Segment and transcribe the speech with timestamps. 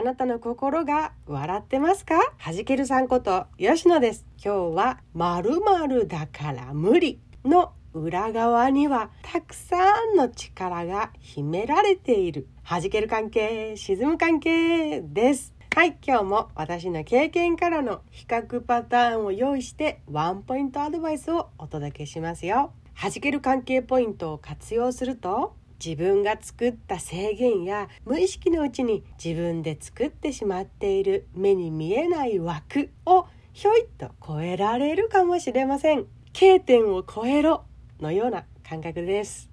[0.00, 2.14] あなたの心が笑ってますか？
[2.38, 4.24] はじけるさんこと吉野です。
[4.42, 9.76] 今日は〇〇だから無理の裏側にはたくさ
[10.14, 12.48] んの力が秘められている。
[12.66, 15.52] 弾ける関係沈む関係です。
[15.74, 22.72] はい今日も私の経験からの比較パターンを用意してワンポイントアドバイスをお届けしますよ。
[22.98, 36.06] 弾ける関係ポイントを活用すると自分が作った制限や無意識のうちに自分で作ってしまっている目に見えない枠をひょいっと超えられるかもしれません。
[36.32, 37.64] K 点を超えろ
[37.98, 39.50] のような感覚です。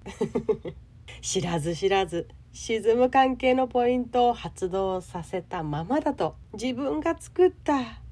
[1.22, 8.02] 知らず知らず沈む関係のポイントを発動させたままだと自分が作った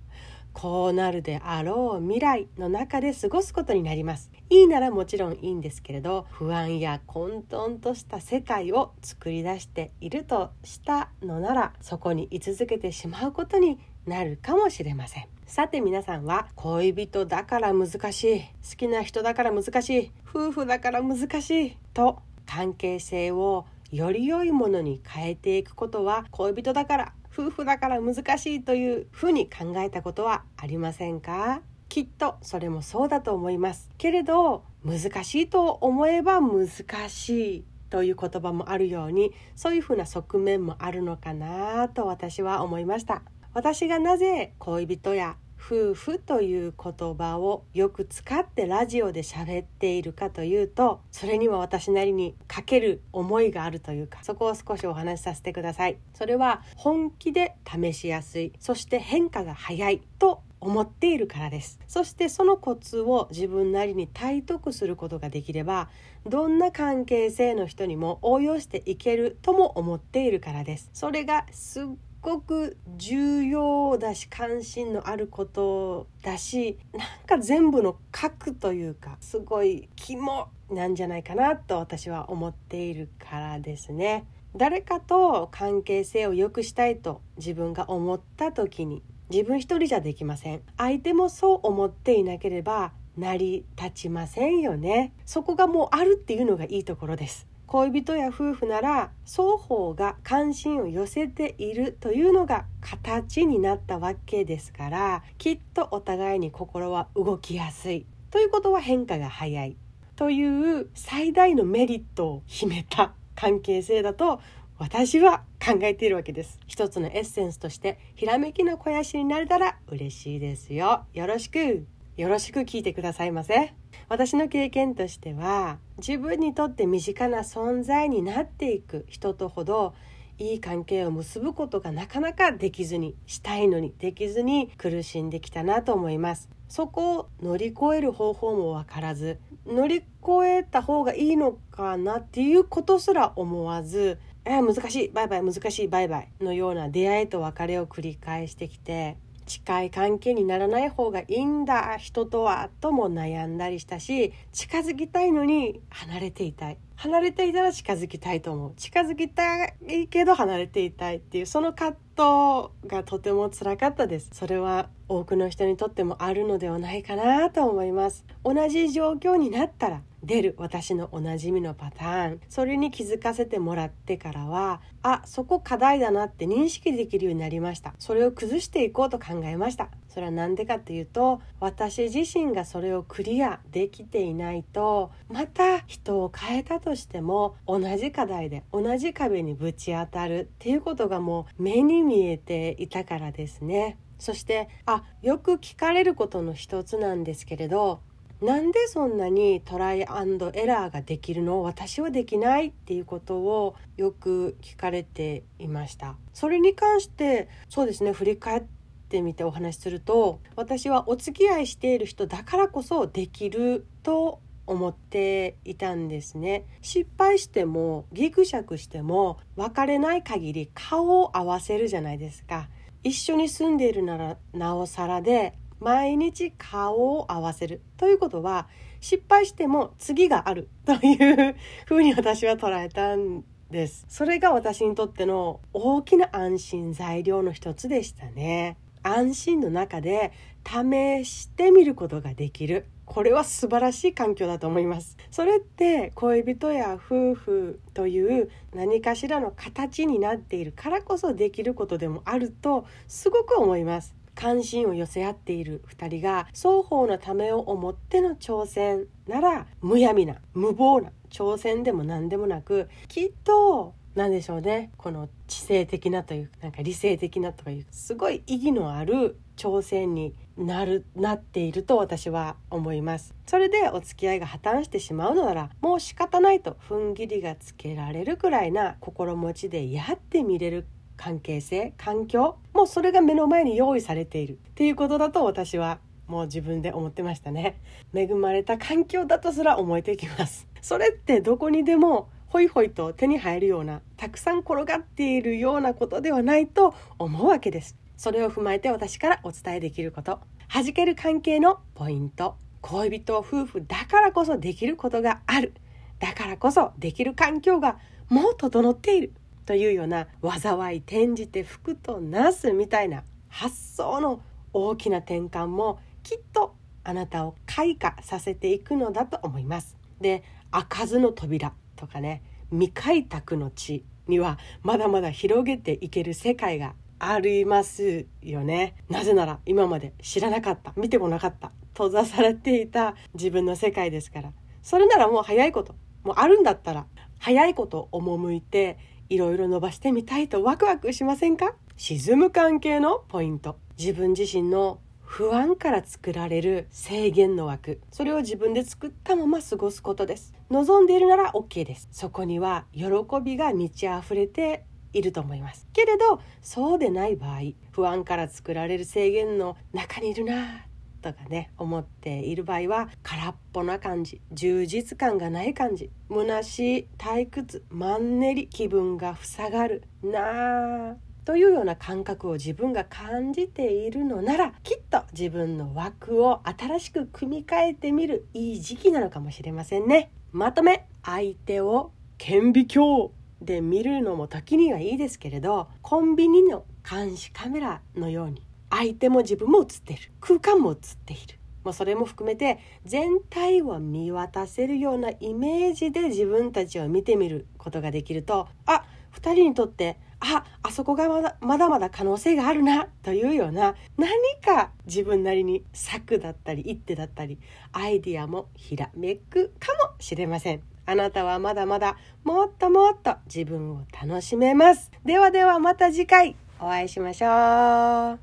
[0.57, 4.31] こうなるであろう未来の中で過ごすことになります。
[4.49, 15.27] いいならもちろんいいんですけれど不安や混沌とした世界を作り出しているとしたのならそこに居続けてしまうことになるかもしれません。
[15.45, 23.67] さて皆さんは恋人だから難しい好きな人だから難しい夫婦だから難しいと関係性を
[23.97, 31.63] より良いものに変えていくことは恋人だから夫婦だから難しいというふうに考えたことはありませんか？
[31.89, 33.91] きっとそれもそうだと思います。
[33.97, 36.69] けれど難しいと思えば難
[37.09, 43.23] しいという言葉もあるようにそういうふうな側面もあるのかなと私は思いました。
[43.55, 55.99] 私がなぜ恋人や夫婦という言葉をよく使ってラジオで喋っているかというとそれには私なりにかける思いがあるというかそこを少しお話しさせてください。
[56.15, 58.53] それは本気で試しやすい。
[58.61, 61.79] そして変化が早いと思っているからです。
[61.87, 65.89] そしてそのコツを自分なりに体得することができれば
[66.27, 70.91] どんな関係性の人にも応用していけるとも思っているからです。
[70.93, 71.85] それがすっ
[72.27, 84.27] ごく重要だし関心のあることだしなんか全部の核というかすごい肝なんじゃないかなと私は思っているからですね。
[84.57, 90.63] 誰かと関係性を良くしたいと自分が思った時に自分一人じゃできません。
[90.77, 95.13] 相手もそう思っていなければ成り立ちませんよね。
[95.27, 97.47] そこがもうあるっていうのがいいところです。
[97.67, 108.07] 恋人や夫婦なら双方が関心を寄せているというのが形になったわけですからきっとお互いに心は動きやすい。
[108.31, 109.77] ということは変化が早い。
[110.15, 114.41] という最大のメリットを秘めた関係性だと
[114.79, 116.61] 私は考えているわけです。
[116.67, 121.05] 一つのエッセンスとしてひらめきの肥やしになれたら嬉しいですよ。
[121.15, 121.87] よろしく。
[122.17, 123.75] よろしく聞いてくださいませ。
[124.09, 129.93] 私の経験としては自分にとって身近な存在になっていく人とほど
[130.39, 136.49] いい関係を結ぶことがなかなかできずにしたいのにできずに苦しんできたなと思います。
[136.69, 140.05] そこを乗り越える方法も分からず乗り越
[140.47, 156.79] えた方がいいのかなっていうことすら思わずえ難しいバイバイ難しいバイバイのような出会いと別れを繰り返してきて近い関係にならない方がいいんだ人とはとも悩んだりしたし近づきたいのに離れていたい。
[156.97, 158.75] 離れていたら近づきたいと思う。
[158.77, 164.31] 近づきたいけど離れていたいっていうその葛藤がとても辛かったです。
[164.33, 168.25] それは多くの人にとってもあるのではないかなと思います。
[168.43, 172.41] 同じ状況になったら出る私のおなじみのパターン。
[172.49, 177.95] それに気づかせてもらってからはあそこ課題だなって認識できるようになりました。
[177.99, 179.89] それを崩していこうと考えました。
[180.09, 193.99] それは何でかっていうと私自身がそれをクリアできていないとまた人を変えたとしても同じ課題で同じ壁にぶち当たるっていうことがもう目に見えていたからですね。
[194.19, 198.01] そしてあよく聞かれることの一つなんですけれど
[198.43, 206.17] なんでそんなにトライアンドエラーができるの私はできないっていうことをよく聞かれていました。
[206.35, 208.65] それに関してそうですね振り返っ
[209.09, 216.67] てみてお話しすると私はお付き合いしている人だからこそできると思っていたんですね。
[216.83, 222.69] 失敗してもギクシャクしても別れない限り顔を合わせるじゃないですか。
[223.03, 228.69] 一緒に住んでいるならなおさらで毎日顔を合わせるということは
[229.01, 231.55] 失敗しても次があるという
[231.87, 234.07] ふうに私は捉えたんです。
[234.09, 238.77] それが私にとっての大きな安心材料の一つでしたね。
[239.03, 240.33] 安心の中で
[240.65, 242.87] 試してみることができる。
[243.05, 245.17] これは素晴らしい環境だと思います。
[245.31, 254.16] それって恋人や夫婦という何かしらの形になっているからこそできることでもあるとすごく思います。
[254.37, 273.35] 関心を寄せ合っている2人が双方のためを思っての挑戦ならむやみな無謀な挑戦でも何でもなくきっと何でしょうねこの知性的なというなんか理性的なとかいうすごい意義のある挑戦になるなっていると私は思います。
[273.47, 284.55] それでお付き合いが破綻してしまうのならもう仕方ないと踏ん切りがつけられるくらいな心持ちでやってみれる関係性環境もうそれが目の前に用意されている。
[284.55, 287.81] っていうことだと私はもう自分で思ってましたね。
[288.15, 290.67] 恵まれた環境だとすら思えてきます。
[290.81, 297.97] それってどこにでもホイホイと手に入るようなたくさん転がっているようなことではないと思うわけです。
[298.17, 300.41] それを踏まえて私からお伝えできること。
[300.73, 302.57] 弾ける関係のポイント。
[302.81, 305.75] 恋人夫婦だからこそできることがある。
[306.19, 309.33] だからこそできる環境がもう整っている。
[309.67, 314.41] というような災い転じて福となすみたいな発想の
[314.73, 319.97] 大きな転換もきっとあなたを開花させていくのだと思います。
[320.21, 334.53] で開かずの扉とかね未開拓の地にはまだまだ広げていける世界がありますよねなぜなら今まで知らなかった見てこなかった閉ざされていた自分の世界ですから
[334.83, 337.07] それならもう早いこともうあるんだったら
[337.39, 341.75] 早いことを赴いていろいろ伸ばしてみたいとワクワクしませんか？
[341.97, 343.79] 沈む関係のポイント。
[343.99, 348.01] 自分自身の不安から作られる制限の枠。
[348.13, 350.55] それを自分で作ったまま過ごすことです。
[350.71, 352.09] 望んでいるなら OK です。
[352.13, 353.07] そこには喜
[353.43, 355.89] びが満ち溢れていると思います。
[355.93, 360.87] けれどそうでない場合不安から作られる制限の中にいるな
[361.33, 364.41] とかね思っている場合は空っぽな感じ。
[364.53, 380.31] 充実感がない感じ虚しい退屈マンネリ気分が塞がるなあというような感覚を自分が感じているのならきっと自分の枠を新しく組み替えてみるいい時期なのかもしれませんね。
[380.53, 383.31] まとめ相手を顕微鏡
[383.63, 388.66] で見るのも時にはいいですけれどコンビニの監視カメラのように
[388.97, 399.05] 相手も自分も映っている空間も映っているもうそれも含めて全体を見渡せるようなイメージで自分たちを見てみることができるとあ
[399.35, 404.31] 2人にとってああそこがまだまだまだ可能性があるなというような何
[404.63, 407.59] か自分なりに策だったり一手だったり
[407.93, 410.83] アイディアもひらめくかもしれません。
[411.09, 415.11] あなたはまだまだもっともっと自分を楽しめます。
[415.25, 418.39] ではではまた次回お会いしましょう。